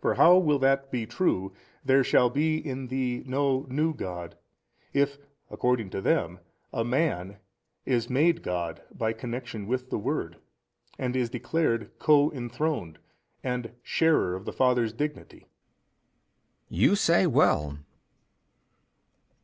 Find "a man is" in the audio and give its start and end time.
6.72-8.10